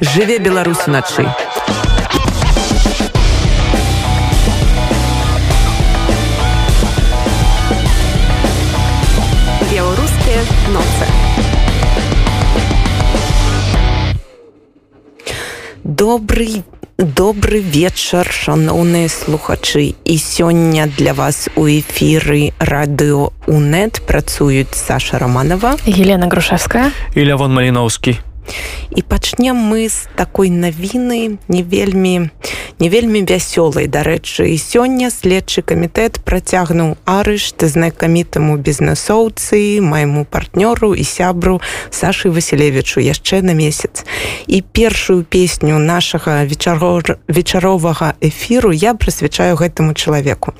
[0.00, 1.26] Жыве Беларусь уначы.
[9.72, 11.06] Белорусские ноцы.
[15.84, 16.62] Добрый
[16.98, 19.94] добры вечар шаноўныя слухачы.
[20.04, 25.76] І сёння для вас у эфіры радыё унет працуюць Саша романова.
[25.86, 26.90] Елена грушевская.
[27.14, 28.18] І лявон маліноўскі
[28.90, 32.30] і пачнем мы з такой навіны не вельмі
[32.78, 34.52] не вельмі вясёлай дарэчы.
[34.52, 43.40] І сёння следчы камітэт працягнуў арышт знакамітаму бізнесоўцы майму партнёру і сябру сашы василевичу яшчэ
[43.42, 44.04] на месяц.
[44.46, 50.52] І першую песню нашага вечаро вечаровага эфіру я прысвячаю гэтаму чалавеку.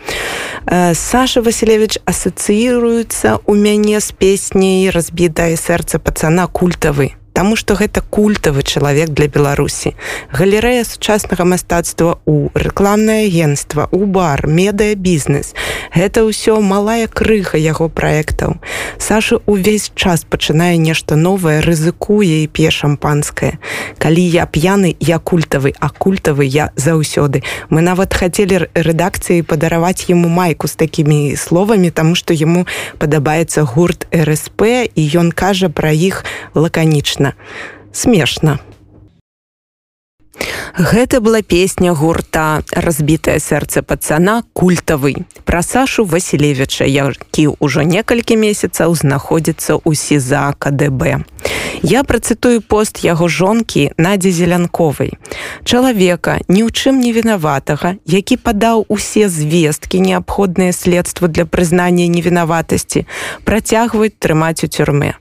[0.66, 8.00] Э, саша василевич асацыіруецца у мяне з песняй разбітае сэрца пацана культавы Таму што гэта
[8.00, 9.92] культавы чалавек для Беларусі.
[10.32, 15.52] Галерэя сучаснага мастацтва у рэкламнае агенцтва, у бар, медыа бізнес.
[15.92, 18.56] Гэта ўсё малая крыха яго праектаў.
[18.96, 23.60] Саша увесь час пачынае нешта новае, рызыкуе і п'е шампанскае.
[24.00, 27.44] Калі я п'яны, я культавы, а культавы я заўсёды.
[27.68, 32.64] Мы нават хацелі рэдакцыі падараваць яму майку з такімі словамі, таму што яму
[32.96, 36.24] падабаецца гурт РСП і ён кажа пра іх
[36.56, 37.25] лаканічна
[37.92, 38.58] смешна
[40.76, 48.92] Гэта была песня гурта разбітае сэрца пацана культавы пра Сашу Васілевіча, які ўжо некалькі месяцаў
[48.92, 51.24] знаходзіцца ў сеза КДБ.
[51.82, 55.16] Я працытую пост яго жонкі надзі зелянковай.
[55.64, 63.06] Чалавека ні ў чым не вінаватага, які падаў усе звесткі неабходныя следства для прызнання невінаватасці,
[63.44, 65.14] працягваюць трымаць у цюрме.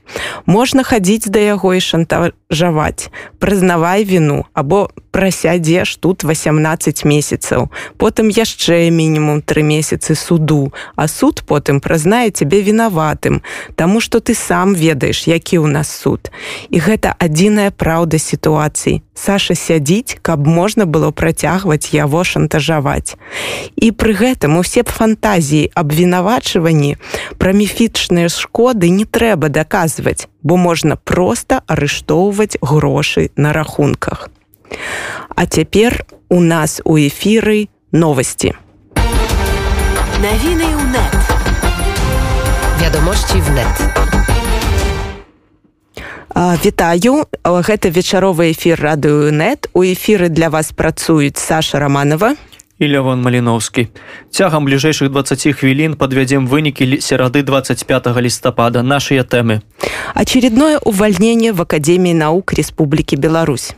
[0.46, 3.08] Можна хадзіць да яго і шантажаваць,
[3.38, 7.72] прызнавай віну або прасядзеш тут 18 месяцаў.
[7.96, 10.76] Потым яшчэ мінімум три месяцы суду.
[10.94, 13.40] А суд потым прызнае цябе вінаватым
[13.76, 16.28] Таму что ты сам ведаеш які ў нас суд.
[16.68, 19.00] І гэта адзіная праўда сітуацыі.
[19.16, 23.16] Саша сядзіць каб можна было працягваць яго шантажаваць.
[23.80, 27.00] І пры гэтым усе б фантазіі абвінавачванні
[27.40, 34.28] пра міфічныя шкоды не трэба даказваць бо можна проста арыштоўваць грошы на рахунках
[35.34, 38.54] А цяпер у нас у эфіры новасці.
[40.20, 41.14] Навіны ў нет.
[42.80, 43.76] Вядомасці в нет.
[46.36, 52.36] Вітаю гэта вечаровы эфір радыё нет у эфіры для вас працуюць Саша романова
[52.78, 53.88] і Лявон маліноўскі
[54.28, 59.62] цягам бліжэйшых 20 хвілін подвядзем вынікі серады 25 лістапада нашыя тэмы
[60.12, 63.72] очередное увольнение в академіі наук Республікі Беларусь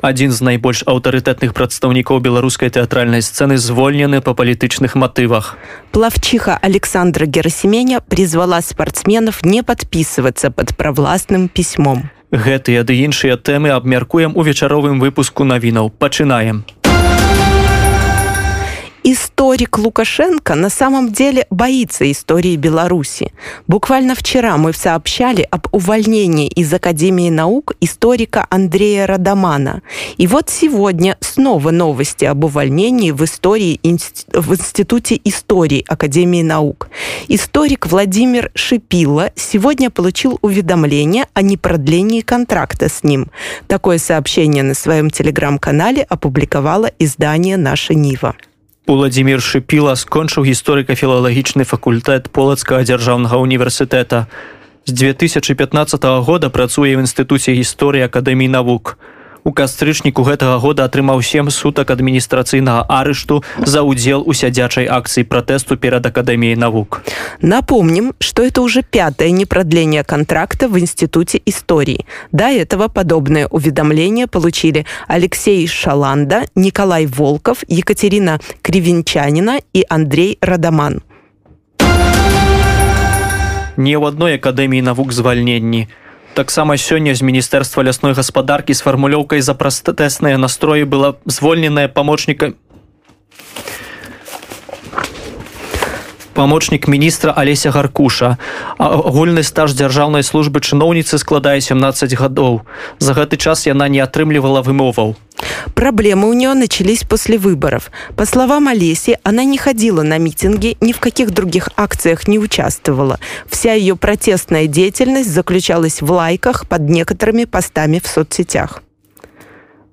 [0.00, 5.56] адзін з найбольш аўтарытэтных прадстаўнікоў беларускай тэатральнай сцэны звольнены па палітычных матывах.
[5.92, 12.10] Плавчиха Александра Герасеменя призвала спортсменов не подписываться под правласным пісьмом.
[12.30, 15.90] Гэтыя ды іншыя тэмы абмяркуем у вечаровым выпуску навінаў.
[15.90, 16.64] Пачынаем
[19.11, 23.31] историк Лукашенко на самом деле боится истории Беларуси.
[23.67, 29.81] Буквально вчера мы сообщали об увольнении из Академии наук историка Андрея Радамана.
[30.17, 36.89] И вот сегодня снова новости об увольнении в истории в Институте истории Академии наук.
[37.27, 43.27] Историк Владимир Шипила сегодня получил уведомление о непродлении контракта с ним.
[43.67, 48.35] Такое сообщение на своем телеграм-канале опубликовало издание «Наша Нива».
[48.89, 54.25] Уладзімир Шпіла скончыў гісторыка-філалагічны факультэт полацкага дзяржаўнага універсітэта.
[54.89, 58.97] З 2015 года працуе ў інстытуце гісторыі акадэмій навук.
[59.43, 65.77] У кастрычніку гэтага года атрымаў сем сутак адміністрацыйнага арышту за ўдзел у сядзячай акцыі пратэсту
[65.77, 67.01] перад акадэміяй навук.
[67.41, 72.05] Напомним, что это уже пятое непродление контракта в Институте истории.
[72.31, 81.01] До этого подобное уведомление получили Алексей Шаланда, Николай Волков, Екатерина Кривенчанина и Андрей Радаман.
[83.79, 85.87] Не ў адной акадэміі навук звальненні
[86.39, 92.55] таксама сёння з міністэрства лясной гаспадаркі з фармулёўкай за пратэсныя настроі была звольненая памочніка
[96.39, 98.37] памочнік міністра алеся гаркуша.
[98.79, 102.63] Агульны стаж дзяржаўнай службы чыноўніцы складае 17 гадоў.
[103.03, 105.19] За гэты час яна не атрымлівала вымоваў
[105.74, 107.90] Проблемы у нее начались после выборов.
[108.16, 113.18] По словам Олеси, она не ходила на митинги, ни в каких других акциях не участвовала.
[113.46, 118.82] Вся ее протестная деятельность заключалась в лайках под некоторыми постами в соцсетях.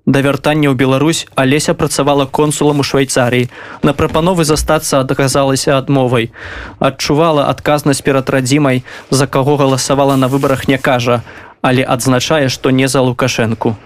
[0.06, 3.50] Да вяртання ў Беларусь Алеся працавала консулам у Швейцарыі.
[3.83, 6.33] На прапановы застацца аказалася адмовай.
[6.80, 11.21] Адчувала адказнасць перад радзімай, за каго галасавала на выбарах не кажа,
[11.62, 13.77] але адзначае, што не за Лукашэнку.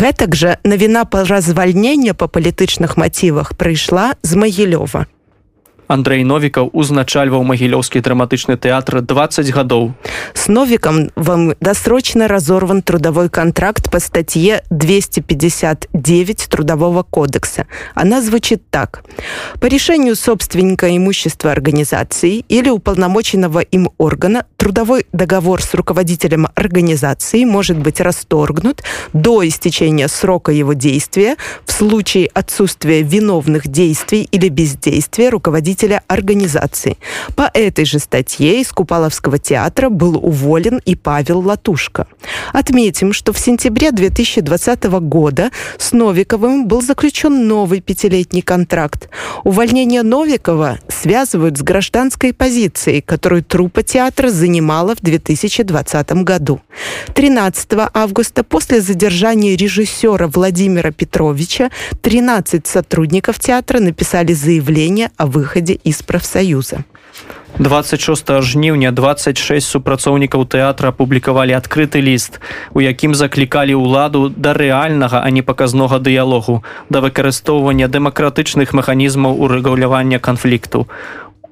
[0.00, 5.06] Гэтак жа навіна пара звальнення па палітычных матывах прыйшла з Магілёва.
[5.90, 9.94] Андрей Новікаў узначальваў магілёўскі драматычны тэатр 20 гадоў.
[10.34, 17.66] С Новиком вам досрочно разорван трудовой контракт по статье 259 Трудового кодекса.
[17.94, 19.04] Она звучит так.
[19.60, 27.78] По решению собственника имущества организации или уполномоченного им органа трудовой договор с руководителем организации может
[27.78, 28.82] быть расторгнут
[29.12, 36.97] до истечения срока его действия в случае отсутствия виновных действий или бездействия руководителя руководителя организации.
[37.35, 42.07] По этой же статье из Купаловского театра был уволен и Павел Латушко.
[42.53, 49.09] Отметим, что в сентябре 2020 года с Новиковым был заключен новый пятилетний контракт.
[49.43, 56.59] Увольнение Новикова связывают с гражданской позицией, которую труппа театра занимала в 2020 году.
[57.13, 61.69] 13 августа после задержания режиссера Владимира Петровича
[62.01, 66.84] 13 сотрудников театра написали заявление о выходе выходзе из прафсаюза
[67.58, 72.40] 26 жніўня 26 супрацоўнікаў тэатра апублікавалі адкрыты ліст
[72.76, 80.18] у якім заклікалі ўладу да рэальнага а не паказнога дыялогу да выкарыстоўвання дэмакратычных механізмаў урэгулявання
[80.20, 80.84] канфлікту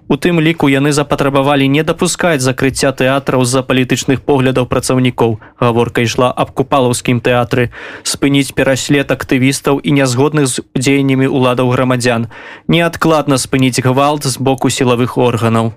[0.09, 5.41] У тым ліку яны запатрабавалі не дапускаць закрыцця тэатраў з-за палітычных поглядаў працаўнікоў.
[5.57, 7.73] Гаворка ішла аб купалаўскім тэатры,
[8.05, 12.29] спыніць пераслед актывістаў і нязгодных з дзеяннямі ўладаў грамадзян.
[12.69, 15.73] Неадкладна спыніць гвалт з боку сілавых органаў.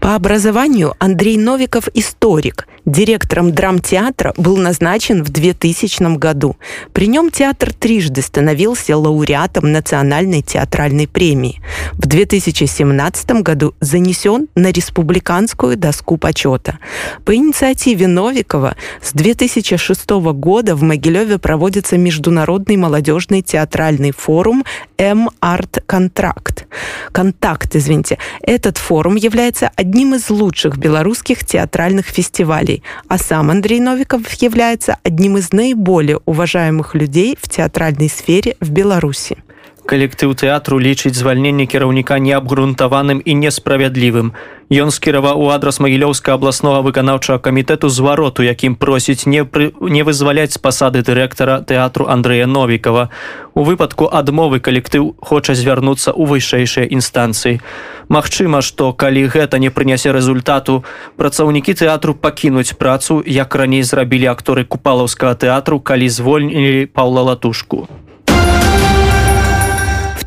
[0.00, 2.66] По образованию Андрей Новиков историк.
[2.86, 6.56] Директором драмтеатра был назначен в 2000 году.
[6.92, 11.60] При нем театр трижды становился лауреатом Национальной театральной премии.
[11.92, 16.79] В 2017 году занесен на республиканскую доску почета.
[17.23, 24.63] По инициативе Новикова с 2006 года в Могилеве проводится Международный молодежный театральный форум
[24.97, 26.67] М-Арт Контракт.
[27.11, 28.17] Контакт, извините.
[28.41, 35.37] Этот форум является одним из лучших белорусских театральных фестивалей, а сам Андрей Новиков является одним
[35.37, 39.37] из наиболее уважаемых людей в театральной сфере в Беларуси.
[39.85, 44.31] Калектыў тэатру лічыць звальненне кіраўніка неабгрунтаваным і несправядлівым.
[44.73, 49.69] Ён скіраваў у адрас магілёўска абласнога выканаўчага камітэту звароту, якім просіць не, пры...
[49.77, 53.13] не вызваляць з пасады дырэктара тэатру Андрэя Новікава.
[53.53, 57.61] У выпадку адмовы калектыў хоча звярнуцца ў вышэйшыя інстанцыі.
[58.09, 60.81] Магчыма, што калі гэта не прынясе рэзультату,
[61.13, 67.85] працаўнікі тэатру пакінуць працу, як раней зрабілі акторы купалаўскага тэатру, калі звольнілі паўла латушку.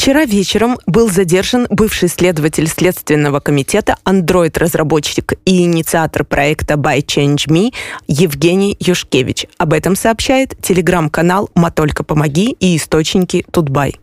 [0.08, 7.74] Вчера вечером был задержан бывший следователь Следственного комитета, андроид-разработчик и инициатор проекта By Change Me
[8.08, 9.48] Евгений Юшкевич.
[9.58, 13.96] Об этом сообщает телеграм-канал «Матолько помоги» и источники Тутбай.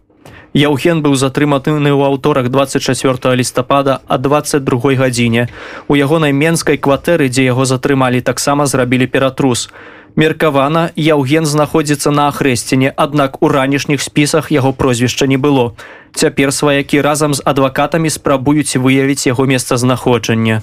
[0.53, 5.47] Яўген быў затрыманы ў аўторак 24 лістапада а 22 гадзіне.
[5.87, 9.71] У ягонай менскай кватэры, дзе яго затрымалі, таксама зрабілі ператрус.
[10.17, 15.73] Меркавана Яўген знаходзіцца на ахрэсціне, аднак у ранішніх спісах яго прозвішча не было.
[16.15, 20.63] Цяпер сваякі разам з адвакатамі спрабуюць выявіць яго месцазнаходжання.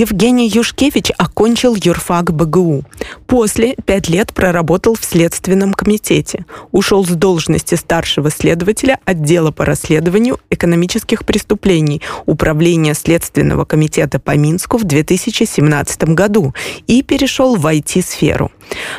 [0.00, 2.84] Евгений Юшкевич окончил юрфак БГУ.
[3.26, 6.44] После пять лет проработал в Следственном комитете.
[6.72, 14.78] Ушел с должности старшего следователя отдела по расследованию экономических преступлений Управления Следственного комитета по Минску
[14.78, 16.54] в 2017 году
[16.86, 18.50] и перешел в IT-сферу.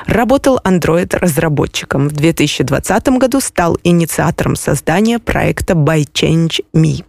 [0.05, 2.09] Работал андроид-разработчиком.
[2.09, 7.02] В 2020 году стал инициатором создания проекта by Change Me.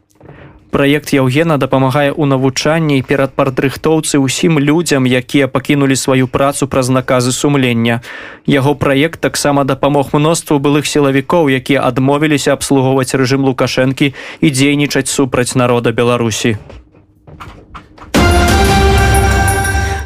[0.73, 7.29] Праект Яўгена дапамагае ў навучанні перад падрыхтоўцы ўсім людзям, якія пакінулі сваю працу праз наказы
[7.29, 8.01] сумлення.
[8.49, 15.53] Яго праект таксама дапамог мноству былых сілавікоў, якія адмовіліся абслугоўваць рэжым лукашэнкі і дзейнічаць супраць
[15.53, 16.57] народа Беларусі.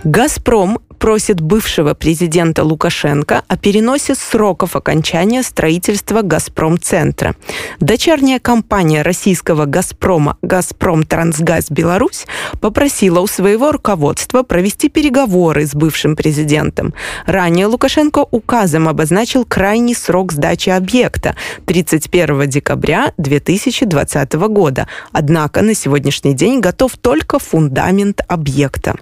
[0.03, 7.35] «Газпром» просит бывшего президента Лукашенко о переносе сроков окончания строительства «Газпром-центра».
[7.79, 12.25] Дочерняя компания российского «Газпрома» «Газпром Трансгаз Беларусь»
[12.59, 16.93] попросила у своего руководства провести переговоры с бывшим президентом.
[17.25, 21.35] Ранее Лукашенко указом обозначил крайний срок сдачи объекта–
[21.65, 24.87] 31 декабря 2020 года.
[25.11, 28.95] Однако на сегодняшний день готов только фундамент объекта.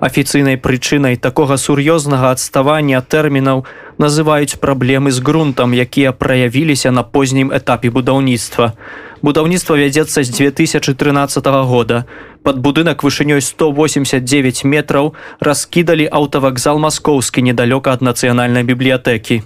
[0.00, 3.68] Афіцыйнай прычынай такога сур'ёзнага адставання тэрмінаў
[4.00, 8.72] называюць праблемы з грунтам, якія праявіліся на познім этапе будаўніцтва.
[9.20, 12.08] Будаўніцтва вядзецца з 2013 года.
[12.42, 19.44] Пад будынак вышынёй 189 метраў раскідалі аўтавакзал маскоўскі недалёка ад нацыянальнай бібліятэкі.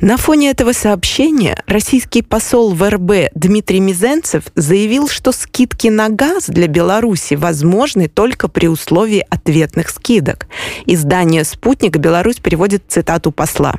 [0.00, 6.46] На фоне этого сообщения российский посол в РБ Дмитрий Мизенцев заявил, что скидки на газ
[6.48, 10.46] для Беларуси возможны только при условии ответных скидок.
[10.86, 13.74] Издание «Спутник» Беларусь переводит цитату посла.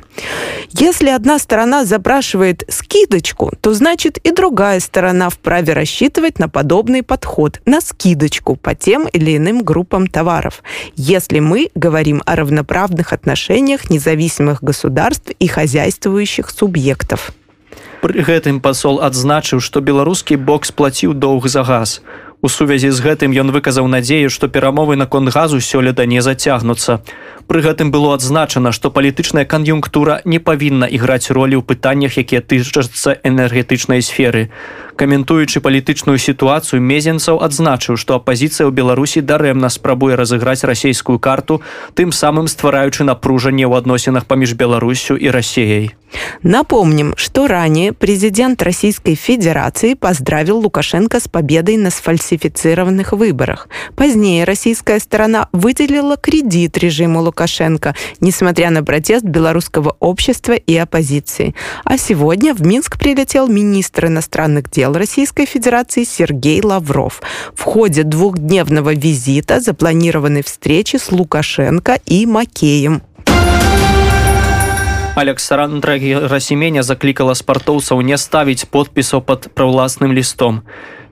[0.70, 7.60] Если одна сторона запрашивает скидочку, то значит и другая сторона вправе рассчитывать на подобный подход,
[7.66, 10.62] на скидочку по тем или иным группам товаров.
[10.94, 17.32] Если мы говорим о равноправных отношениях независимых государств и хозяйств хозяйствующих субъектов.
[18.02, 22.02] Пры гэтым пасол адзначыў, што беларускі бок сплаціў доўг за газ.
[22.42, 27.06] У сувязі з гэтым ён выказаў надзею, што перамовы наконт газу сёлета не зацягнуцца.
[27.46, 33.22] Пры гэтым было адзначана, што палітычная кан'юнктура не павінна іграць ролі ў пытаннях, якія тычацца
[33.22, 34.50] энергетычнай сферы.
[34.97, 41.61] Каментуючы палітычную сітуацыю мезенцаў адзначыў, што апазіцыя ў Беларусі дарэмна спрабуе разыграць расійскую карту,
[41.93, 45.93] тым самым ствараючы напружанне ў адносінах паміж Беларусю і рассеяй.
[46.41, 53.67] Напомним, что ранее президент Российской Федерации поздравил Лукашенко с победой на сфальсифицированных выборах.
[53.95, 61.53] Позднее российская сторона выделила кредит режиму Лукашенко, несмотря на протест белорусского общества и оппозиции.
[61.83, 67.21] А сегодня в Минск прилетел министр иностранных дел Российской Федерации Сергей Лавров.
[67.53, 73.01] В ходе двухдневного визита запланированы встречи с Лукашенко и Макеем.
[75.15, 75.97] Александра
[76.29, 80.61] Расіменя заклікала спартоўцаў не ставіць подпісаў пад праўласным лістом.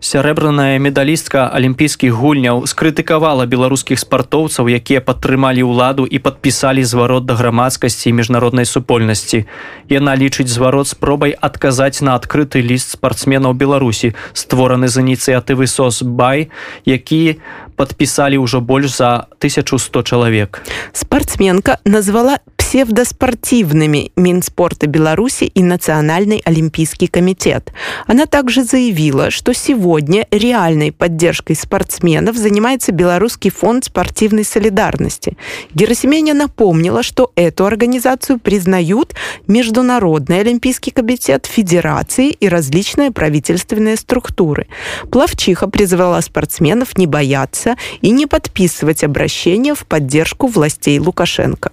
[0.01, 8.09] Сярэбраная медалістка алімпійскіх гульняў скрытыкавала беларускіх спартоўцаў, якія падтрымалі ўладу і падпісалі зварот да грамадскасці
[8.09, 9.45] міжнароднай супольнасці.
[9.93, 16.49] Яна лічыць зварот спробай адказаць на адкрыты ліст спартсменаў Беларусі, створаны з ініцыятывы сос бай,
[16.89, 17.37] які
[17.80, 20.62] падпісалі ўжо больш за 1100 чалавек.
[20.94, 27.72] Спартсменка назвала псевдоспортивными Минспорта Беларуси и Национальный олимпийский комитет.
[28.08, 35.38] Она также заявила, что сегодня реальной поддержкой спортсменов занимается Белорусский фонд спортивной солидарности.
[35.76, 39.14] Герасименя напомнила, что эту организацию признают
[39.48, 44.68] Международный олимпийский комитет, федерации и различные правительственные структуры.
[45.12, 47.69] Плавчиха призвала спортсменов не бояться
[48.02, 51.72] и не подписывать обращения в поддержку властей Лукашенко.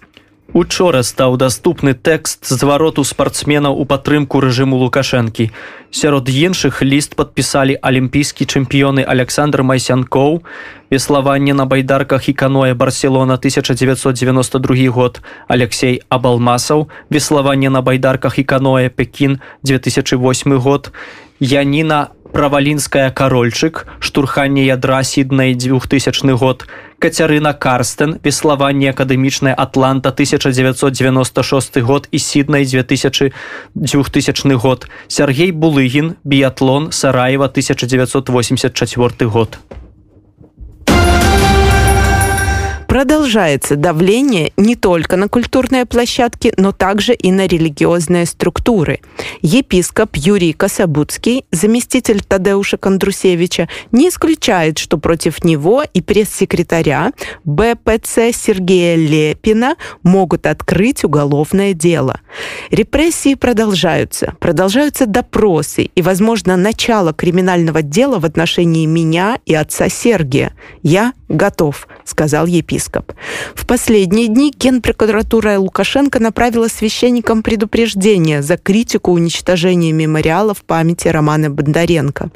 [0.52, 5.48] Учора стаў даступны тэкст звароту спартсменаў у падтрымку рэжыму лукашэнкі.
[5.88, 10.44] Сярод іншых ліст падпісалі алімпійскі чэмпіёны Александр Майсянкоў,
[10.92, 18.92] веславанне на байдарках і каноэ Барселона 1992 год, Алексей Абалмасаў, веславанне на байдарках і каноэ
[18.92, 20.92] Пекін 2008 год,
[21.40, 26.66] Яніна правалінская карольчык штурханне ядра сіднай 2000 год
[26.98, 33.32] кацярына карстен веславанне акадэмічная атланта 1996 год і сіднай 2000
[33.74, 39.58] 2000 год Сергей булыгін біятлон сараева 1984 год
[42.87, 49.01] Продолжается давление не только на культурные площадки, но также и на религиозные структуры.
[49.41, 57.11] Епископ Юрий Кособудский, заместитель Тадеуша Кондрусевича, не исключает, что против него и пресс-секретаря
[57.43, 62.21] БПЦ Сергея Лепина могут открыть уголовное дело.
[62.71, 64.35] Репрессии продолжаются.
[64.39, 70.53] Продолжаются допросы и, возможно, начало криминального дела в отношении меня и отца Сергия.
[70.83, 73.11] Я готов, сказал епископ епископ.
[73.55, 81.49] В последние дни Генпрокуратура Лукашенко направила священникам предупреждение за критику уничтожения мемориала в памяти Романа
[81.49, 82.29] Бондаренко.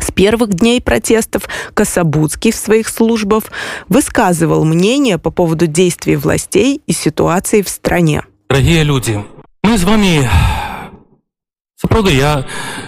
[0.00, 3.44] С первых дней протестов Кособудский в своих службах
[3.88, 8.22] высказывал мнение по поводу действий властей и ситуации в стране.
[8.48, 9.22] Дорогие люди,
[9.62, 10.28] мы с вами
[11.81, 12.45] сапраўды я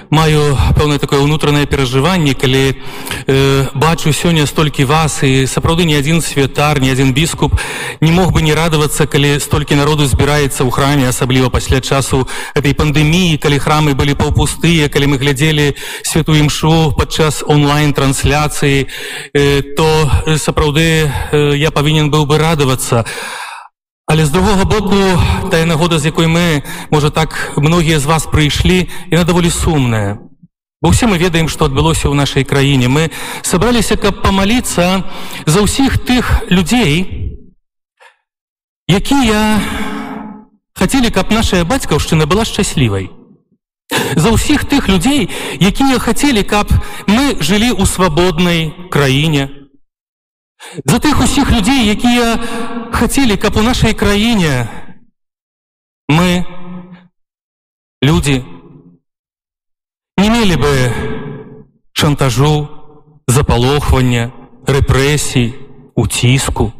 [0.09, 6.25] маю пэўнае такое ўнутранае перажыванне калі э, бачу сёння столькі вас і сапраўды ні адзін
[6.25, 7.53] святар ні адзін біскуп
[8.01, 12.25] не мог бы не радавацца калі столькі народу збіраецца ў храме асабліва пасля часу
[12.57, 18.89] этой пандэміі калі храмы былі паўпустыя калі мы глядзелі святую імшу падчас онлайн трансляцыі
[19.37, 19.85] э, то
[20.33, 23.42] сапраўды э, я павінен быў бы радавацца а
[24.13, 24.95] Але з другого боку,
[25.51, 30.17] тая нагода, з якой мы, можа так, многія з вас прыйшлі, яна даволі сумная.
[30.81, 32.89] Бо ўсе мы ведаем, што адбылося ў нашай краіне.
[32.89, 33.11] Мы
[33.45, 35.05] сабраліся, каб памаліцца
[35.45, 37.05] за ўсіх тых людзей,
[38.89, 39.61] якія
[40.73, 43.13] хацелі, каб нашая бацькаўшчына была шчаслівай.
[44.15, 45.29] За ўсіх тых людзей,
[45.61, 46.71] якія хацелі, каб
[47.05, 49.62] мы жылі ў свабоднай краіне.
[50.84, 52.38] За тых усіх людзей, якія
[52.92, 54.68] хацелі, каб у нашай краіне
[56.08, 56.44] мы
[58.02, 58.44] людзі
[60.18, 60.72] не мелі бы
[61.92, 62.68] шантажу,
[63.28, 64.32] запалохвання,
[64.66, 65.54] рэпрэсій,
[65.94, 66.72] уціску.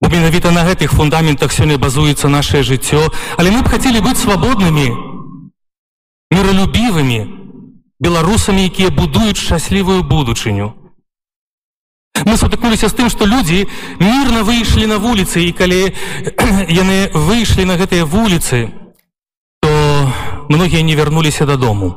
[0.00, 4.94] Бо менавіта на гэтых фундаментах сёння базуецца нашае жыццё, але мы б хацелі быць свабоднымі,
[6.30, 7.20] міралюбівымі,
[8.00, 10.87] беларусамі, якія будуюць шчаслівую будучыню.
[12.26, 13.66] Мы сутыкнуліся з тым, што людзі
[14.00, 15.94] мірна выйшлі на вуліцы і калі
[16.82, 18.72] яны выйшлі на гэтыя вуліцы,
[19.60, 19.70] то
[20.48, 21.94] многія не вярнуліся дадому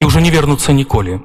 [0.00, 1.20] і ўжо не вернуцца ніколі.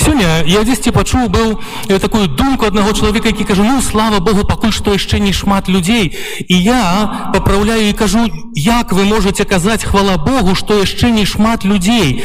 [0.00, 1.60] Сёння я дзесьці пачуў быў
[2.00, 6.16] такую думку аднаго чалавека, які кажу ну слава Богу, пакуль што яшчэ не шмат людзей.
[6.48, 8.24] І я папраўляю і кажу,
[8.56, 12.24] як вы можаце казаць хвала Богу, што яшчэ не шмат людзей.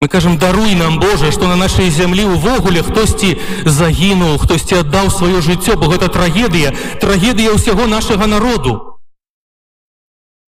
[0.00, 3.34] Мы кажам даруй нам Божа, што на нашай зямлі ўвогуле хтосьці
[3.66, 6.70] загінуў, хтосьці аддаў сваё жыццё, бо гэта трагедыя,
[7.02, 9.02] трагедыя ўсяго нашага народу.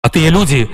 [0.03, 0.71] А тыя людзі,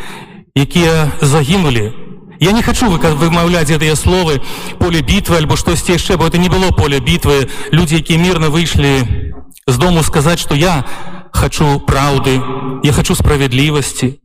[0.52, 1.96] якія загінулі,
[2.44, 4.44] я не хочу вымаўляць гэтыя словы
[4.76, 9.32] поле бітвы альбо штосьці яшчэ, бо это не было поле бітвы, людзі, якія мірна выйшлі
[9.64, 10.84] з дому сказаць, што я
[11.32, 12.36] хочу праўды,
[12.84, 14.20] я хочу справядлівасці.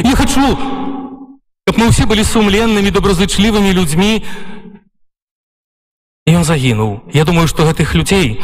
[0.00, 0.56] Я хочу
[1.68, 4.24] каб мы ўсе былі сумленнымі добразычлівымі людзьмі.
[6.24, 7.04] І ён загінуў.
[7.12, 8.40] Я думаю што гэтых людзей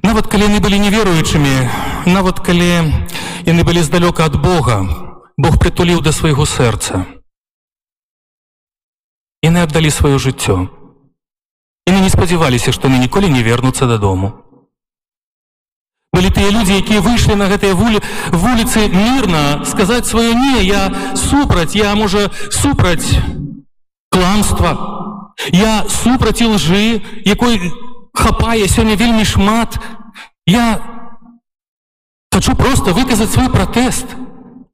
[0.00, 1.68] нават калі яны былі неверуючымі
[2.08, 2.96] нават калі
[3.44, 4.88] яны былі здалёка ад Бога
[5.36, 7.04] Бог прытуліў да свайго сэрца.
[9.44, 10.72] Яны аддалі сваё жыццё.
[11.84, 14.41] Яны не спадзяваліся што мы ніколі не вернуцца дадому
[16.22, 17.98] былі тыя людзі якія выйшлі на гэтыя вулі
[18.30, 20.86] вуліцы мірна сказаць сваё не я
[21.18, 23.18] супраць я можа супраць
[24.06, 27.58] кланства я супраць лжы якой
[28.14, 29.80] хапае сёння вельмі шмат.
[30.46, 30.78] Я
[32.30, 34.06] хочу просто выказаць свой пратэст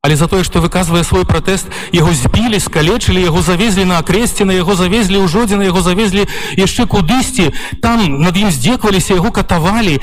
[0.04, 4.52] але за тое што выказвае свой пратэст яго збілі скалечылі яго завезлі на акрэсці на
[4.52, 6.28] яго завезлі ў жодзіна яго завезлі
[6.60, 7.56] яшчэ кудысьці.
[7.80, 9.96] Там над ім здзекваліся яго катавалі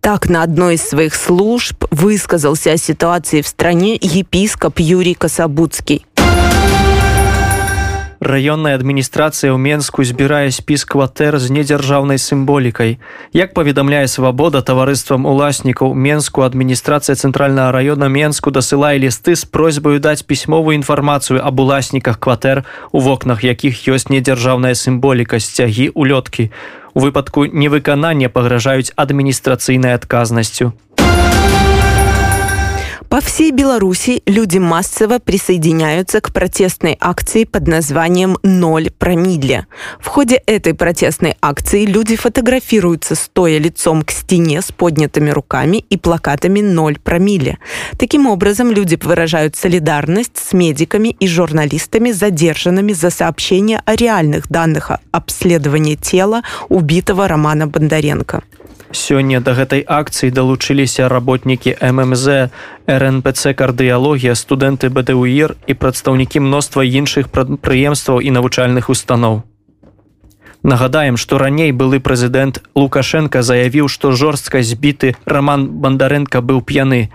[0.00, 6.06] Так на одной из своих служб высказался о ситуации в стране епископ Юрий Кособудский.
[8.25, 12.97] Раённая адміністрацыя ў Менску збірае спіс кватэр з недзяржаўнай сімволікай.
[13.37, 20.25] Як паведамляе свабода таварыствам уласнікаў Менску адміністрацыя цэнтральнага раёна Менску дасылае лісты з просьбаю даць
[20.25, 26.49] пісьмовую інфармацыю аб уласніках кватэр, у вокнах якіх ёсць недзяржаўная сімволіка сцягі улёткі.
[26.97, 30.73] У выпадку невыканання пагражаюць адміністрацыйнай адказнасцю.
[33.10, 39.66] По всей Беларуси люди массово присоединяются к протестной акции под названием «Ноль промилле».
[39.98, 45.96] В ходе этой протестной акции люди фотографируются, стоя лицом к стене с поднятыми руками и
[45.96, 47.58] плакатами «Ноль промилле».
[47.98, 54.92] Таким образом, люди выражают солидарность с медиками и журналистами, задержанными за сообщение о реальных данных
[55.10, 58.44] обследования тела убитого Романа Бондаренко.
[58.90, 62.50] Сёння да гэтай акцыі далучыліся работнікі ММЗ,
[62.90, 69.46] РНПЦ кардыялогія, студэнты БДУР і прадстаўнікі мноства іншых прадпрыемстваў і навучальных устаноў.
[70.62, 77.08] Нагадаем, што раней былы прэзідэнт Лукашенко заявіў, што жорстка збіты Раман Бандаренко быў п'яны.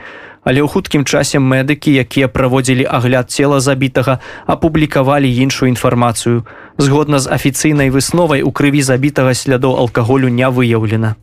[0.46, 6.46] Але ў хуткім часе медыкі, якія праводзілі агляд цела забітага, апублікавалі іншую інфармацыю.
[6.81, 11.17] Згодна з афіцыйнай высновай у крыві забітага слядоў алкаголю не выяўлена.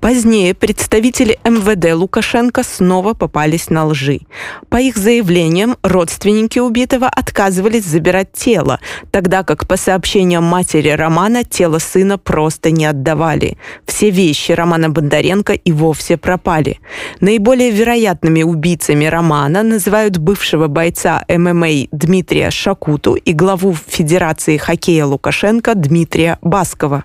[0.00, 4.20] Позднее представители МВД Лукашенко снова попались на лжи.
[4.68, 11.78] По их заявлениям, родственники убитого отказывались забирать тело, тогда как по сообщениям матери Романа тело
[11.78, 13.56] сына просто не отдавали.
[13.86, 16.80] Все вещи Романа Бондаренко и вовсе пропали.
[17.20, 25.75] Наиболее вероятными убийцами Романа называют бывшего бойца ММА Дмитрия Шакуту и главу Федерации хоккея Лукашенко
[25.75, 27.03] Дмитрия Баскова.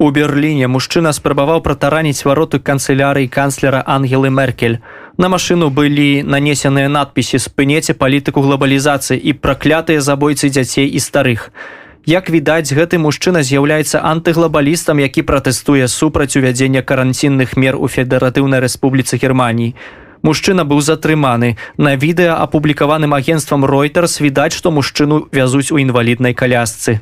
[0.00, 4.78] У Берліне мужчына спрабаваў пратараніць вароты канцылярыі канцлера Ангелы Меркель.
[5.20, 11.52] На машыну былі нанесеныя надпісы спыняце палітыку глобалізацыі і праклятыя забойцы дзяцей і старых.
[12.08, 19.20] Як відаць, гэты мужчына з'яўляецца антыглобалістам, які пратэстуе супраць увядзення каранцінных мер у федэратыўнай рэспубліцы
[19.20, 19.74] Геррманіі.
[20.21, 21.57] Мужчына быў затрыманы.
[21.77, 27.01] На відэа апублікаваным агенствам Reuters відаць, што мужчыну вязуць у інваліднай калясцы.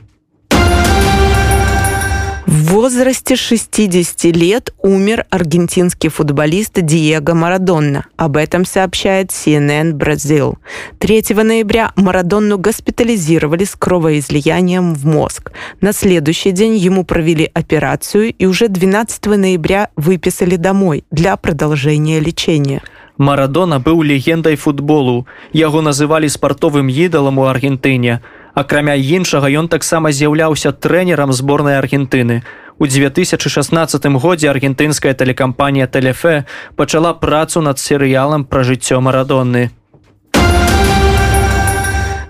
[2.45, 8.05] В возрасте 60 лет умер аргентинский футболист Диего Марадонна.
[8.17, 10.57] Об этом сообщает CNN Бразил.
[10.99, 15.51] 3 ноября Марадонну госпитализировали с кровоизлиянием в мозг.
[15.81, 22.81] На следующий день ему провели операцию и уже 12 ноября выписали домой для продолжения лечения.
[23.18, 25.26] Марадона быў легендай футболу.
[25.52, 28.22] Яго называлі спартовым ідалам у Аргентыне.
[28.54, 32.42] Акрамя іншага ён таксама з'яўляўся трэнерам зборнай Аргентыны.
[32.78, 39.70] У 2016 годзе аргентынская тэлекампанія Тэлефе пачала працу над серыялам пра жыццё марадонны.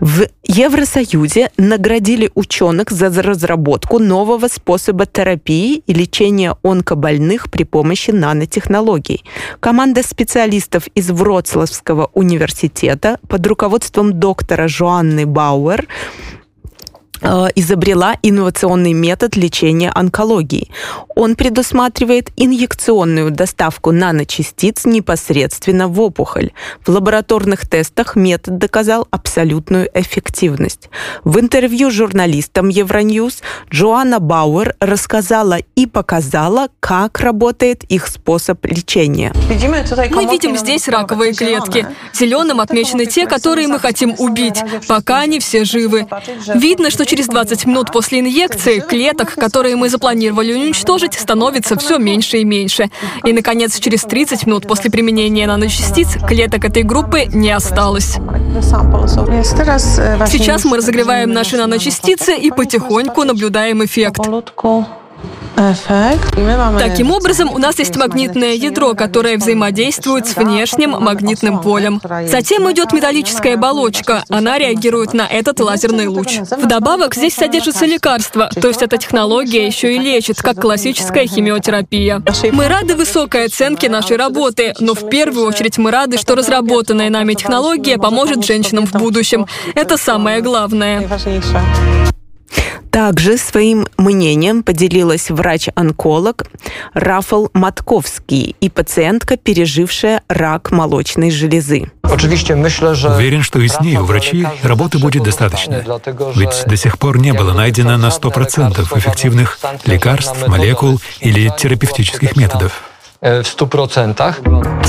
[0.01, 9.25] В Евросоюзе наградили ученых за разработку нового способа терапии и лечения онкобольных при помощи нанотехнологий.
[9.59, 15.89] Команда специалистов из Вроцлавского университета под руководством доктора Жоанны Бауэр
[17.23, 20.71] изобрела инновационный метод лечения онкологии.
[21.17, 26.53] Он предусматривает инъекционную доставку наночастиц непосредственно в опухоль.
[26.85, 30.91] В лабораторных тестах метод доказал абсолютную эффективность.
[31.25, 39.33] В интервью журналистам Евроньюз Джоанна Бауэр рассказала и показала, как работает их способ лечения.
[39.35, 41.87] Мы видим здесь раковые клетки.
[42.13, 46.07] Зеленым отмечены те, которые мы хотим убить, пока они все живы.
[46.55, 52.39] Видно, что через 20 минут после инъекции клеток, которые мы запланировали уничтожить, становится все меньше
[52.39, 52.91] и меньше.
[53.25, 58.17] И, наконец, через 30 минут после применения наночастиц клеток этой группы не осталось.
[60.27, 64.21] Сейчас мы разогреваем наши наночастицы и потихоньку наблюдаем эффект.
[66.79, 72.01] Таким образом, у нас есть магнитное ядро, которое взаимодействует с внешним магнитным полем.
[72.27, 74.23] Затем идет металлическая оболочка.
[74.29, 76.39] Она реагирует на этот лазерный луч.
[76.51, 82.23] Вдобавок, здесь содержится лекарство, то есть эта технология еще и лечит, как классическая химиотерапия.
[82.53, 87.35] Мы рады высокой оценке нашей работы, но в первую очередь мы рады, что разработанная нами
[87.35, 89.47] технология поможет женщинам в будущем.
[89.75, 91.09] Это самое главное.
[92.99, 96.47] Также своим мнением поделилась врач-онколог
[96.95, 101.93] Рафал Матковский и пациентка, пережившая рак молочной железы.
[102.03, 105.85] Уверен, что и с ней у врачей работы будет достаточно.
[106.35, 112.83] Ведь до сих пор не было найдено на 100% эффективных лекарств, молекул или терапевтических методов.
[113.21, 114.87] Э, в 100%.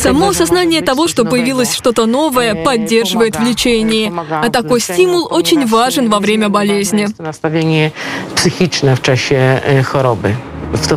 [0.00, 4.12] Само осознание того, что появилось что-то новое, поддерживает в лечении.
[4.30, 7.08] А такой стимул очень важен во время болезни.
[8.36, 10.36] Психичное в часе э, хвороби.
[10.72, 10.96] В то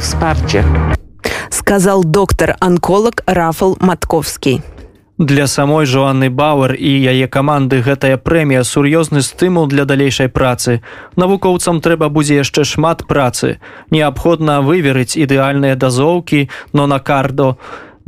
[1.50, 4.62] Сказал доктор-онколог Рафал Матковский.
[5.18, 10.84] Для самой Жоанны Бауэр і яе каманды гэтая прэмія сур'ёзны стымул для далейшай працы.
[11.16, 13.64] Навукоўцам трэба будзе яшчэ шмат працы.
[13.96, 17.56] Неабходна выверыць ідэальныя дазоўкі, но на кардо,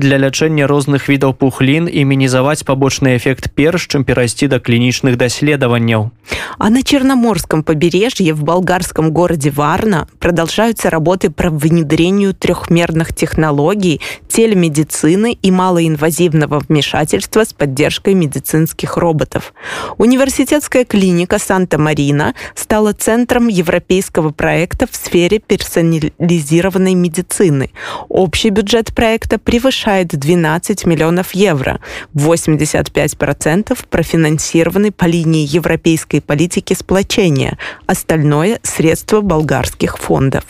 [0.03, 6.11] для лячэння розных відаў пухлін і мінізаваць побочный эффект перш, чым перайсці до клінічных даследаванняў.
[6.59, 15.37] А на Черноморском побережье в болгарском городе Варна продолжаются работы по внедрению трехмерных технологий, телемедицины
[15.42, 19.53] и малоинвазивного вмешательства с поддержкой медицинских роботов.
[19.99, 27.71] Университетская клиника Санта-Марина стала центром европейского проекта в сфере персонализированной медицины.
[28.09, 31.79] Общий бюджет проекта превышает превышает 12 миллионов евро.
[32.16, 37.59] 85% профинансированы по линии европейской политики сплочения.
[37.87, 40.45] Остальное – средства болгарских фондов.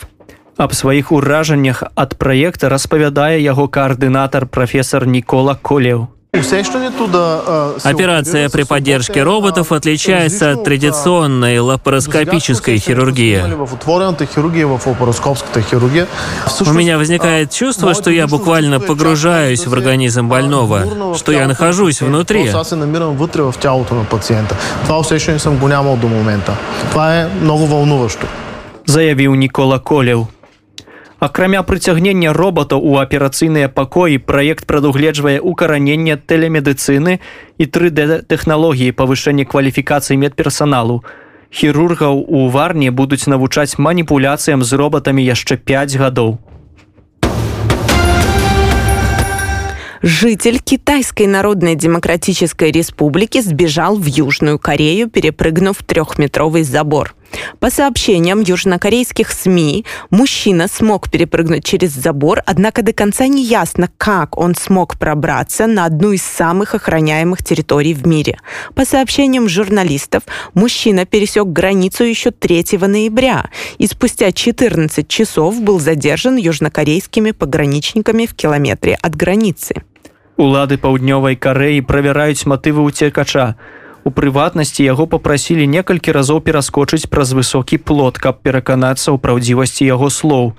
[0.57, 6.07] Аб сваіх уражаннях ад праекта распавядае яго коаардынатар прафесор Нікола Колеў.
[7.83, 13.43] Операция при поддержке роботов отличается от традиционной лапароскопической хирургии.
[16.65, 22.49] У меня возникает чувство, что я буквально погружаюсь в организм больного, что я нахожусь внутри.
[28.85, 30.27] Заявіў Нікола Колеў.
[31.23, 37.19] Акрамя прыцягнення робатаў у аперацыйныя пакоі праект прадугледжвае укараненне тэлемедыцыны
[37.57, 41.03] і 3D-тэхналогіі павышэння кваліфікацыі медперсаналу.
[41.47, 46.39] Хірургаў у варні будуць навучаць маніпуляцыям з робатамі яшчэ 5 гадоў.
[50.05, 57.15] Житель Китайской Народной Демократической Республики сбежал в Южную Корею, перепрыгнув трехметровый забор.
[57.59, 64.37] По сообщениям южнокорейских СМИ, мужчина смог перепрыгнуть через забор, однако до конца не ясно, как
[64.37, 68.37] он смог пробраться на одну из самых охраняемых территорий в мире.
[68.75, 76.37] По сообщениям журналистов, мужчина пересек границу еще 3 ноября и спустя 14 часов был задержан
[76.37, 79.83] южнокорейскими пограничниками в километре от границы.
[80.37, 83.53] Улады паўднёвай карэі правяраюць матывы ўцекача.
[84.03, 90.09] У прыватнасці яго папрасілі некалькі разоў пераскочыць праз высокі плот, каб пераканацца ў праўдзівасці яго
[90.11, 90.51] слоў.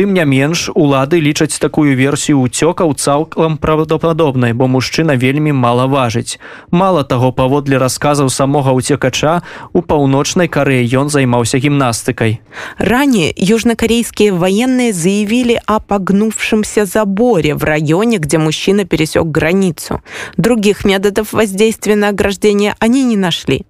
[0.00, 6.38] Тым не менш улады лічаць такую версію ўцёкаў цалкам правдападобнай, бо мужчына вельмі мала важыць.
[6.70, 9.42] Мала таго паводле расказаў самога ўцекача
[9.76, 12.40] у паўночнай карэі ён займаўся гімнастыкай.
[12.78, 20.00] Ранее южнокорейские военные заявили о погнувшемся заборе в районе, где мужчина пересек границу.
[20.36, 23.66] Других методов воздействия на ограждение они не нашли.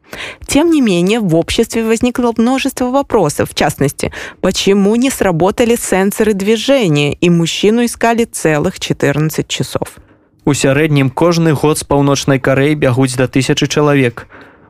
[0.47, 7.14] Тем не менее, в обществе возникло множество вопросов, в частности, почему не сработали сенсоры движения,
[7.14, 9.98] и мужчину искали целых 14 часов.
[10.46, 14.28] У сярэднім кожны год з паўночнай карэй бягуць да тысячы чалавек.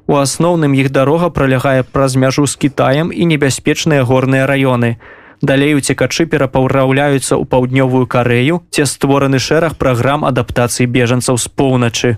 [0.07, 4.97] У асноўным іх дарога пролягае праз мяжу з Кітаем і небяспечныя горныя раёны.
[5.41, 12.17] Далей уцекачы перапаўраўляюцца ў паўднёвую карею, ці створаны шэраг праграм адаптацыі бежанцаў з поўначы.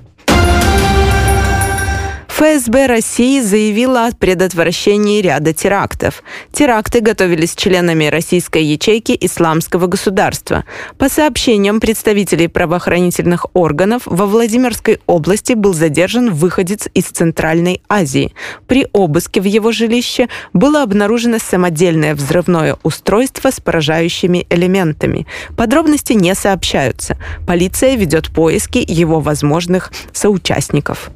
[2.38, 6.22] ФСБ России заявила о предотвращении ряда терактов.
[6.52, 10.64] Теракты готовились членами российской ячейки Исламского государства.
[11.00, 18.36] По сообщениям представителей правоохранительных органов, во Владимирской области был задержан выходец из Центральной Азии.
[18.68, 25.26] При обыске в его жилище было обнаружено самодельное взрывное устройство с поражающими элементами.
[25.56, 27.18] Подробности не сообщаются.
[27.48, 31.10] Полиция ведет поиски его возможных соучастников.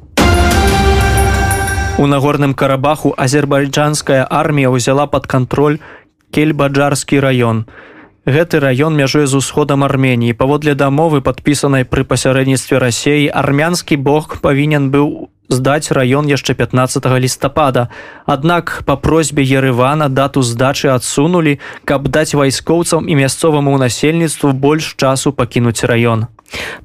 [2.02, 5.76] У нагорным карабаху азербайджанская армія ўзяла пад кантроль
[6.34, 7.60] кельбаджарскі раён.
[8.26, 14.90] Гэты раён мяжуе з усходам арменії паводле дамовы падпісанай пры пасярэдніцтве рассеі армянскі бог павінен
[14.90, 17.86] быў здаць раён яшчэ 15 лістапада.
[18.26, 25.30] Аднак па просьбе Ерывана дату здачы адсунулі, каб даць вайскоўцам і мясцоваму насельніцтву больш часу
[25.30, 26.26] пакінуць раён.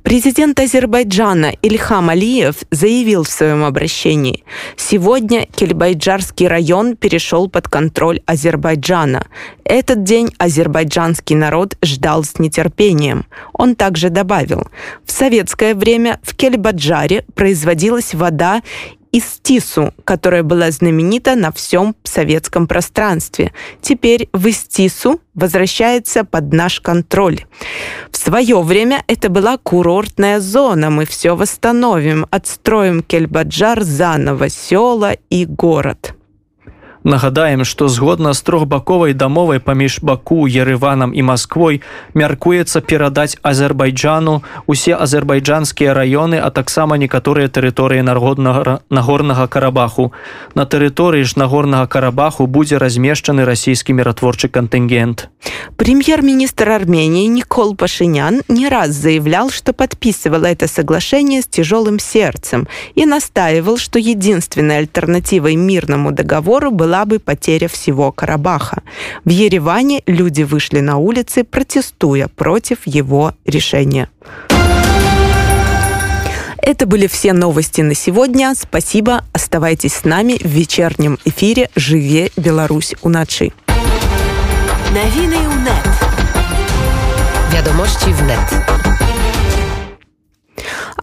[0.04, 4.44] Президент Азербайджана Ильхам Алиев заявил в своем обращении,
[4.78, 9.28] сегодня Кельбайджарский район перешел под контроль Азербайджана.
[9.66, 13.26] Этот день азербайджанский народ ждал с нетерпением.
[13.54, 14.68] Он также добавил,
[15.06, 18.62] в советское время в Кельбаджаре производилась вода
[19.18, 23.52] из Тису, которая была знаменита на всем советском пространстве.
[23.82, 27.46] Теперь в Истису возвращается под наш контроль.
[28.12, 30.92] В свое время это была курортная зона.
[30.92, 36.17] Мы все восстановим, отстроим Кельбаджар заново, села и город.
[37.05, 41.83] Нагадаем, што згодна з трохбаковай дамовай паміж баку ерыванам і Масквой
[42.15, 50.13] мяркуецца перадаць азербайджану усе азербайджанскія раёны а таксама некаторыя тэрыторыі народнага нагорнага карабаху
[50.55, 55.27] на тэрыторыі ж нагорнага карабаху будзе размешчаны расійскі міратворчы кантынгент
[55.77, 63.07] премьер-министр армении никол пашинян не раз заявлял что подписывал это соглашение с тяжелым сердцем и
[63.07, 68.83] настаивал что единственной альтернативой мирному договору была была бы потеря всего Карабаха.
[69.25, 74.09] В Ереване люди вышли на улицы, протестуя против его решения.
[76.63, 78.55] Это были все новости на сегодня.
[78.55, 79.25] Спасибо.
[79.33, 83.53] Оставайтесь с нами в вечернем эфире «Живе Беларусь у ночи».
[84.91, 85.89] Новины УНЕТ.
[87.53, 88.93] Вядомости в нет.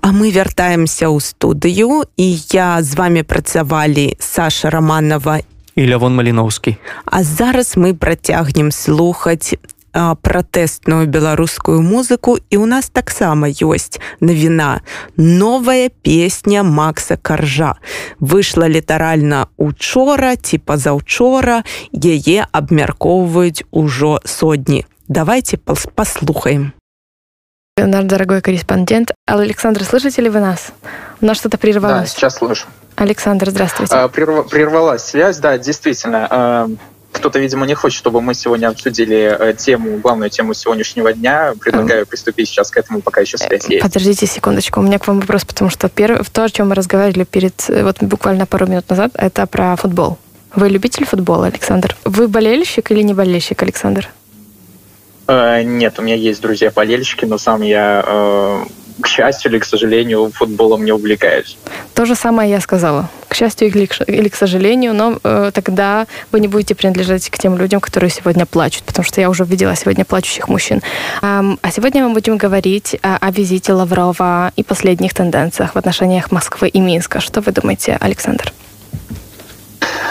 [0.02, 5.40] А мы вяртаемся ў студыю і я з вами працавалі Саша Романова
[5.77, 6.77] і Лявон Маліноўскі.
[7.05, 9.55] А зараз мы працягнем слухаць
[9.95, 14.83] пратэстную беларускую музыку і у нас таксама ёсць навіна.
[15.17, 17.79] Новая песня Макса каржа.
[18.19, 24.85] Выйшла літаральна учора ці пазаўчора яе абмяркоўваюць ужо сотні.
[25.09, 25.57] Давайте
[25.95, 26.73] послухаем
[27.77, 30.73] Наш дорогой корреспондент Александр слышите ли вы нас?
[31.21, 32.11] У нас что-то прервалось.
[32.11, 33.95] Да, сейчас слышу Александр, здравствуйте.
[33.95, 36.27] А, прервалась связь, да, действительно.
[36.31, 36.71] А,
[37.15, 41.55] кто-то, видимо, не хочет, чтобы мы сегодня обсудили э, тему, главную тему сегодняшнего дня.
[41.61, 43.83] Предлагаю приступить сейчас к этому, пока еще связь есть.
[43.83, 47.25] Подождите секундочку, у меня к вам вопрос, потому что первое, то, о чем мы разговаривали
[47.25, 50.19] перед, э, вот буквально пару минут назад, это про футбол.
[50.57, 51.97] Вы любитель футбола, Александр?
[52.05, 54.09] Вы болельщик или не болельщик, Александр?
[55.29, 58.65] Э, нет, у меня есть друзья-болельщики, но сам я
[59.05, 61.59] к счастью или к сожалению, футболом не увлекаюсь.
[61.95, 63.11] То же самое я сказала.
[63.29, 67.59] К счастью или или к сожалению, но э, тогда вы не будете принадлежать к тем
[67.59, 70.81] людям, которые сегодня плачут, потому что я уже видела сегодня плачущих мужчин.
[71.21, 76.33] А, а сегодня мы будем говорить о, о визите Лаврова и последних тенденциях в отношениях
[76.33, 77.21] Москвы и Минска.
[77.21, 78.53] Что вы думаете, Александр?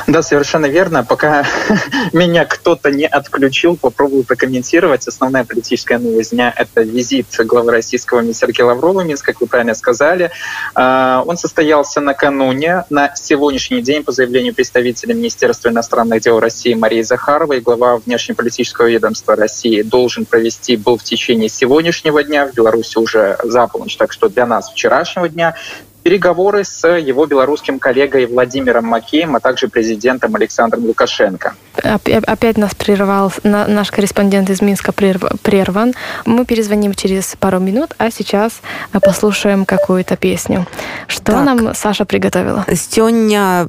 [0.08, 1.04] Да, совершенно верно.
[1.04, 1.46] Пока
[2.14, 5.08] меня кто-то не отключил, попробую прокомментировать.
[5.08, 10.32] Основная политическая новость дня— это визит главы российского Сергея Лаврова Минск, как вы правильно сказали.
[10.76, 12.86] А, он состоялся накануне.
[12.90, 19.36] На сегодняшний день, по заявлению представителя Министерства иностранных дел России Марии Захаровой, глава внешнеполитического ведомства
[19.36, 24.30] России должен провести, был в течение сегодняшнего дня, в Беларуси уже за полночь, так что
[24.30, 25.56] для нас вчерашнего дня,
[26.03, 31.55] переговоры с его белорусским коллегой Владимиром Макеем, а также президентом Александром Лукашенко.
[31.83, 35.93] Опять нас прервал наш корреспондент из Минска прерван.
[36.25, 38.63] Мы перезвоним через пару минут, а сейчас
[39.03, 40.67] послушаем какую-то песню.
[41.09, 41.45] Что так.
[41.45, 42.65] нам Саша приготовила?
[42.75, 43.69] Сёння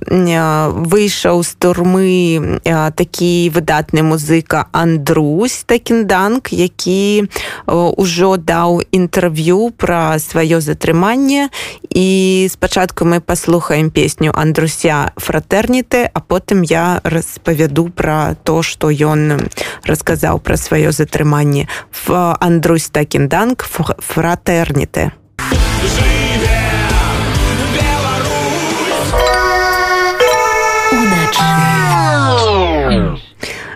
[0.72, 2.62] вышел з турмы
[2.96, 7.28] такі выдатны музыка Андрусь Такінданг, які
[7.68, 11.50] ўжо даў інтэрв'ю пра сваё затрыманне
[11.90, 18.89] і і спачатку мы паслухаем песню андруся фратэрніты а потым я распавяду пра то што
[18.89, 19.45] ён
[19.85, 21.69] расказаў пра сваё затрыманне.
[21.93, 25.13] В андрусь такінданг фратэрніты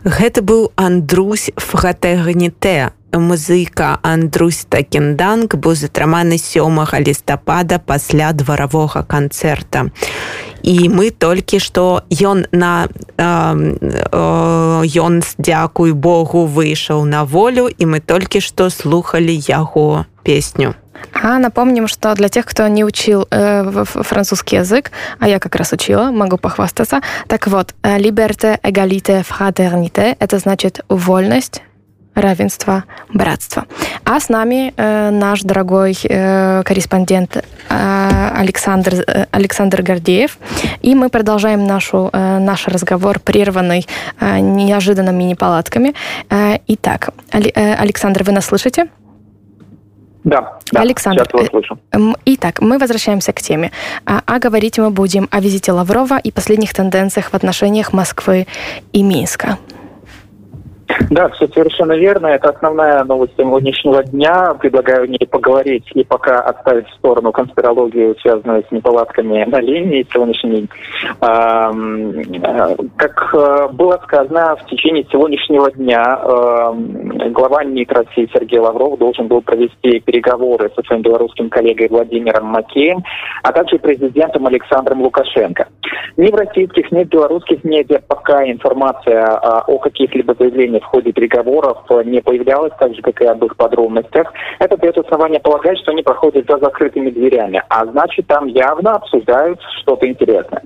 [0.08, 9.91] Гэта быў Андрусь фгатэгніте музыка Андрусь Такенданг быў затрыманы сёмага лістапада пасля дваравога канцэрта.
[10.63, 12.87] І мы толькі што ён на
[13.19, 20.75] ён дзякуй Богу выйшаў на волю і мы толькі што слухали яго песню.
[21.11, 25.73] А напомним, что для тех, кто не учил э, французский язык, а я как раз
[25.73, 27.01] учила, могу похвастаться.
[27.27, 31.61] Так вот, liberté, égalité, fraternité – это значит вольность,
[32.20, 33.64] равенство, братство.
[34.04, 40.38] А с нами э, наш дорогой э, корреспондент э, Александр, э, Александр Гордеев.
[40.82, 43.86] И мы продолжаем нашу, э, наш разговор, прерванный
[44.20, 45.94] э, неожиданно мини-палатками.
[46.30, 48.88] Э, итак, э, Александр, вы нас слышите?
[50.24, 51.78] Да, да, Александр, слышу.
[52.26, 53.70] Итак, мы возвращаемся к теме.
[54.04, 58.46] А, а говорить мы будем о визите Лаврова и последних тенденциях в отношениях Москвы
[58.92, 59.58] и Минска.
[61.10, 62.28] Да, все совершенно верно.
[62.28, 64.54] Это основная новость сегодняшнего дня.
[64.54, 70.68] Предлагаю не поговорить и пока оставить в сторону конспирологию, связанную с неполадками на линии сегодняшней.
[71.20, 71.70] Э,
[72.96, 76.18] как э, было сказано, в течение сегодняшнего дня
[77.30, 83.02] глава МИД России Сергей Лавров должен был провести переговоры со своим белорусским коллегой Владимиром Макеем,
[83.42, 85.68] а также президентом Александром Лукашенко.
[86.16, 91.78] Ни в российских, ни в белорусских медиа пока информация о каких-либо заявлениях в ходе переговоров
[92.04, 94.32] не появлялось, так же, как и об их подробностях.
[94.58, 99.60] Это дает основание полагать, что они проходят за закрытыми дверями, а значит, там явно обсуждают
[99.80, 100.62] что-то интересное.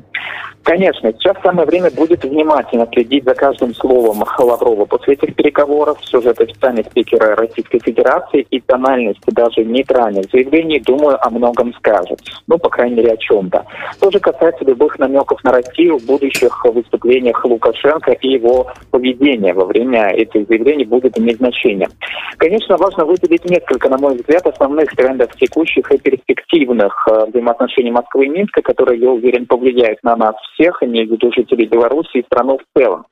[0.64, 5.98] Конечно, сейчас самое время будет внимательно следить за каждым словом Лаврова после этих переговоров.
[6.02, 12.20] Сюжет официальный спикера Российской Федерации и тональность даже нейтральных заявлений, думаю, о многом скажет.
[12.46, 13.64] Ну, по крайней мере, о чем-то.
[14.00, 19.64] То же касается любых намеков на Россию в будущих выступлениях Лукашенко и его поведения во
[19.64, 21.88] время этих заявлений будет иметь значение.
[22.36, 28.26] Конечно, важно выделить несколько, на мой взгляд, основных трендов текущих и перспективных э, взаимоотношений Москвы
[28.26, 32.24] и Минска, которые, я уверен, повлияют на нас всех, имею в виду жителей Беларуси и
[32.24, 33.06] страну в целом.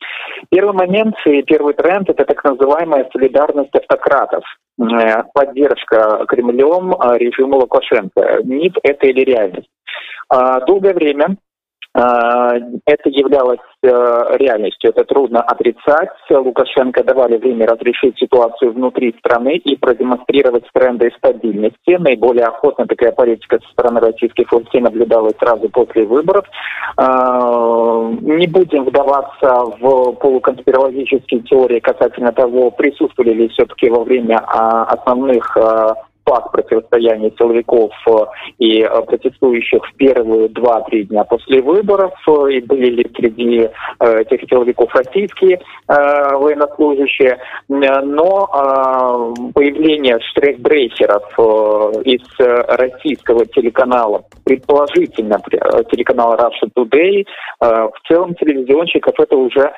[0.51, 4.45] Первый момент и первый тренд– это так называемая солидарность автократов
[4.81, 8.41] э, поддержка Кремлем э, режима Лукашенко.
[8.45, 9.69] МИД– это или реальность?
[10.29, 11.37] А, долгое время
[11.93, 16.11] это являлось э, реальностью, это трудно отрицать.
[16.31, 21.97] Лукашенко давали время разрешить ситуацию внутри страны и продемонстрировать тренды стабильности.
[21.99, 26.45] Наиболее охотно такая политика со стороны российских властей наблюдалась сразу после выборов.
[26.97, 34.85] А, не будем вдаваться в полуконспирологические теории касательно того, присутствовали ли все-таки во время а,
[34.85, 35.57] основных
[36.25, 38.13] факт противостояния силовиков э,
[38.59, 43.69] и э, протестующих в первые два-три дня после выборов, э, и были ли среди
[44.01, 47.39] этих силовиков российские военнослужащие,
[47.69, 51.39] но появление штрейкбрейкеров
[52.05, 55.41] из российского телеканала, предположительно
[55.91, 57.25] телеканала Russia Today,
[57.61, 59.73] в целом телевизионщиков это уже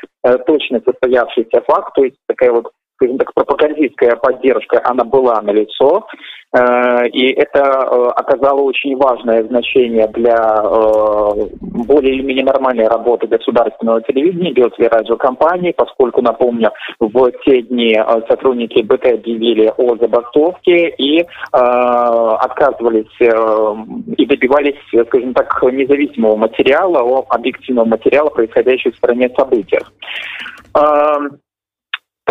[0.47, 2.71] точно состоявшийся факт, то есть такая вот
[3.03, 6.07] скажем так, пропагандистская поддержка, она была налицо.
[6.55, 13.27] Э, и это э, оказало очень важное значение для э, более или менее нормальной работы
[13.27, 17.99] государственного телевидения, биотелерадиокомпании, поскольку, напомню, в те дни
[18.29, 24.77] сотрудники БТ объявили о забастовке и отказывались и добивались,
[25.07, 29.93] скажем так, независимого материала, объективного материала, происходящих в стране событиях.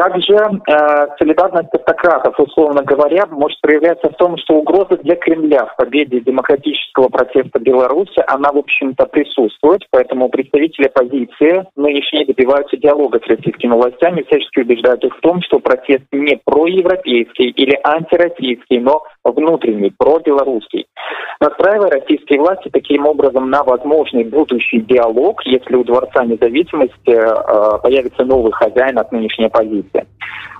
[0.02, 5.76] Также э, солидарность автократов, условно говоря, может проявляться в том, что угроза для Кремля в
[5.76, 13.28] победе демократического протеста Беларуси, она, в общем-то, присутствует, поэтому представители оппозиции нынешние добиваются диалога с
[13.28, 19.93] российскими властями, всячески убеждают их в том, что протест не проевропейский или антироссийский, но внутренний,
[19.95, 20.88] пробелорусский.
[21.39, 28.26] Настраивая российские власти таким образом на возможный будущий диалог, если у Дворца независимости э, появится
[28.26, 29.91] новый хозяин от нынешней оппозиции.
[29.96, 30.04] Yeah.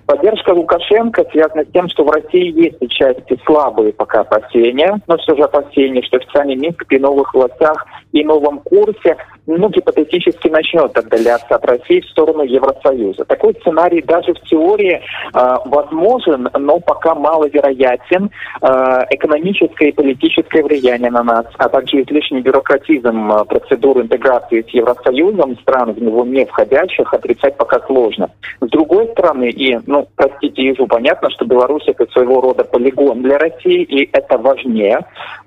[0.06, 5.36] Поддержка Лукашенко связана с тем, что в России есть отчасти слабые пока опасения, но все
[5.36, 11.56] же опасения, что официальный Минск при новых властях и новом курсе ну, гипотетически начнет отдаляться
[11.56, 13.26] от России в сторону Евросоюза.
[13.26, 15.02] Такой сценарий даже в теории
[15.34, 18.30] э, возможен, но пока маловероятен.
[18.62, 24.70] Э, экономическое и политическое влияние на нас, а также излишний бюрократизм э, процедур интеграции с
[24.70, 28.30] Евросоюзом стран в него не входящих отрицать пока сложно.
[28.62, 33.38] С другой стороны, и, ну, простите, ежу понятно, что Беларусь это своего рода полигон для
[33.38, 35.00] России, и это важнее.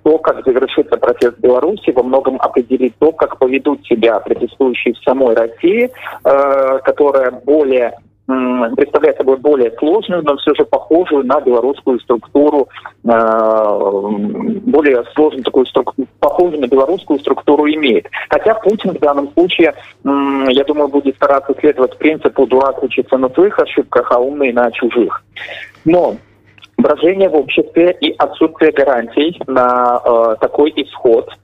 [0.02, 5.34] То, как завершится процесс Беларуси, во многом определит то, как поведут себя протестующие в самой
[5.34, 5.90] России,
[6.24, 7.94] э, которая более
[8.26, 12.68] представляет собой более сложную, но все же похожую на белорусскую структуру,
[13.04, 13.08] э,
[14.64, 18.08] более сложную такую структуру, похожую на белорусскую структуру имеет.
[18.30, 23.58] Хотя Путин в данном случае, я думаю, будет стараться следовать принципу «дурак учится на своих
[23.58, 25.22] ошибках, а умный на чужих».
[25.84, 26.16] Но
[26.78, 31.28] брожение в обществе и отсутствие гарантий на э, такой исход–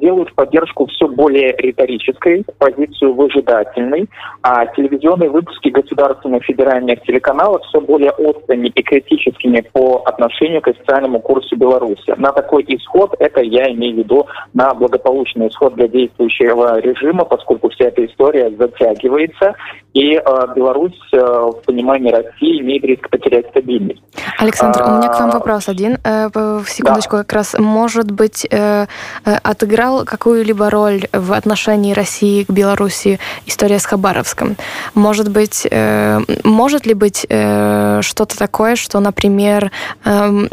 [0.00, 4.08] делают поддержку все более риторической, позицию выжидательной,
[4.42, 11.20] а телевизионные выпуски государственных федеральных телеканалов все более острыми и критическими по отношению к официальному
[11.20, 12.14] курсу Беларуси.
[12.16, 17.68] На такой исход, это я имею в виду на благополучный исход для действующего режима, поскольку
[17.70, 19.54] вся эта история затягивается,
[19.92, 20.20] и э,
[20.56, 24.02] Беларусь э, в понимании России имеет риск потерять стабильность.
[24.38, 25.98] Александр, а, у меня к вам вопрос один.
[26.04, 26.28] Э,
[26.66, 27.22] секундочку, да.
[27.22, 28.86] как раз, может быть, э,
[29.24, 34.56] э отыграл какую-либо роль в отношении России к Беларуси история с Хабаровском?
[34.94, 39.70] Может быть, э, может ли быть э, что-то такое, что, например,
[40.04, 40.48] э,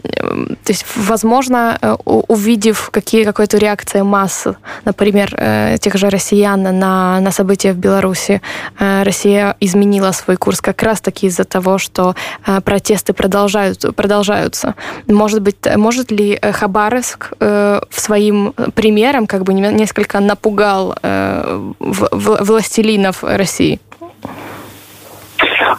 [0.64, 4.56] то есть, возможно, увидев какие, какую-то реакцию массы,
[4.86, 5.36] например,
[5.80, 8.42] тех же россиян на, на события в Беларуси,
[8.78, 12.16] Россия изменила свой курс как раз-таки из-за того, что
[12.64, 14.76] протесты продолжают, продолжаются.
[15.08, 23.80] Может быть, может ли Хабаровск в своим примером как бы несколько напугал э, властелинов России?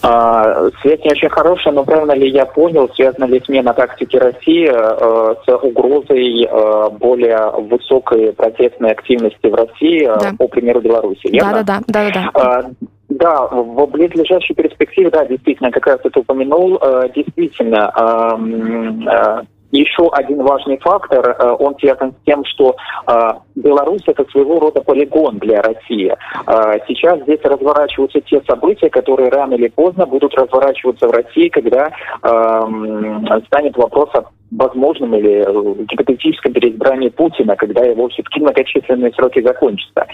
[0.03, 4.68] А, связь не очень хорошая, но правильно ли я понял, связана ли смена тактики России
[4.68, 10.32] э, с угрозой э, более высокой протестной активности в России, э, да.
[10.36, 11.62] по примеру Беларуси, верно?
[11.62, 12.30] Да, да, да, да.
[12.34, 12.70] да.
[13.09, 19.43] Да, в близлежащей перспективе, да, действительно, как раз это упомянул, э, действительно, э,
[19.73, 24.83] еще один важный фактор, э, он связан с тем, что э, Беларусь это своего рода
[24.83, 26.14] полигон для России.
[26.47, 31.91] Э, сейчас здесь разворачиваются те события, которые рано или поздно будут разворачиваться в России, когда
[32.23, 34.25] эм, станет вопрос о
[34.57, 35.45] возможном или
[35.87, 40.07] гипотетическом переизбрании Путина, когда его все-таки многочисленные сроки закончатся.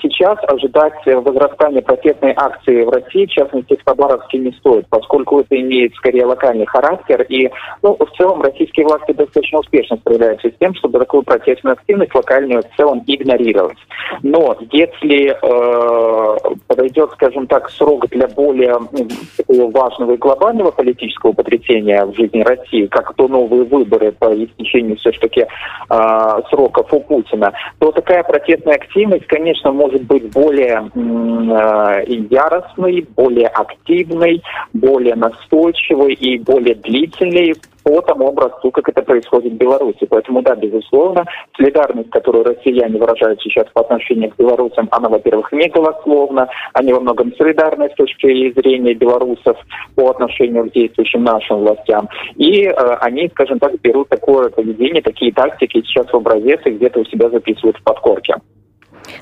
[0.00, 5.60] Сейчас ожидать возрастания протестной акции в России, в частности в Хабаровске, не стоит, поскольку это
[5.60, 7.50] имеет скорее локальный характер, и
[7.82, 12.62] ну, в целом российские власти достаточно успешно справляются с тем, чтобы такую протестную активность локальную
[12.62, 13.78] в целом игнорировать.
[14.22, 16.36] Но если э,
[16.66, 18.78] подойдет, скажем так, срок для более
[19.48, 25.40] важного и глобального политического потрясения в жизни России, как то новые выборы по истечению все-таки
[25.40, 25.46] э,
[26.50, 34.42] сроков у Путина, то такая протестная активность, конечно, может быть более э, яростной, более активной,
[34.72, 40.06] более настойчивой и более длительной по тому образцу, как это происходит в Беларуси.
[40.08, 41.24] Поэтому, да, безусловно,
[41.56, 47.00] солидарность, которую россияне выражают сейчас по отношению к белорусам, она, во-первых, не голословна, они во
[47.00, 49.56] многом солидарны с точки зрения белорусов
[49.94, 52.08] по отношению к действующим нашим властям.
[52.36, 57.00] И э, они, скажем так, берут такое поведение, такие тактики сейчас в образец и где-то
[57.00, 58.34] у себя записывают в подкорке.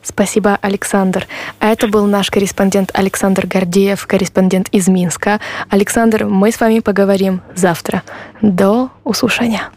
[0.03, 1.27] Спасибо, Александр.
[1.59, 5.41] А это был наш корреспондент Александр Гордеев, корреспондент из Минска.
[5.69, 8.03] Александр, мы с вами поговорим завтра.
[8.41, 9.71] До услышания.